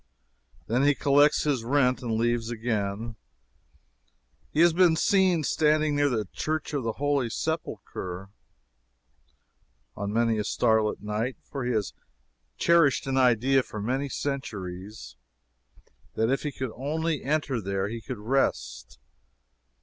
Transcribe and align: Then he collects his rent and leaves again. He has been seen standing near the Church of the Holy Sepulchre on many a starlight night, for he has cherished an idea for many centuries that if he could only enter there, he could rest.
Then 0.65 0.81
he 0.81 0.95
collects 0.95 1.43
his 1.43 1.63
rent 1.63 2.01
and 2.01 2.13
leaves 2.17 2.49
again. 2.49 3.17
He 4.49 4.61
has 4.61 4.73
been 4.73 4.95
seen 4.95 5.43
standing 5.43 5.95
near 5.95 6.09
the 6.09 6.27
Church 6.33 6.73
of 6.73 6.81
the 6.83 6.93
Holy 6.93 7.29
Sepulchre 7.29 8.29
on 9.95 10.11
many 10.11 10.39
a 10.39 10.43
starlight 10.43 11.03
night, 11.03 11.37
for 11.43 11.65
he 11.65 11.73
has 11.73 11.93
cherished 12.57 13.05
an 13.05 13.17
idea 13.17 13.61
for 13.61 13.79
many 13.79 14.09
centuries 14.09 15.17
that 16.15 16.31
if 16.31 16.41
he 16.41 16.51
could 16.51 16.71
only 16.75 17.23
enter 17.23 17.61
there, 17.61 17.87
he 17.87 18.01
could 18.01 18.17
rest. 18.17 18.97